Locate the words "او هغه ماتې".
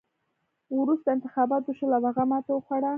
1.97-2.51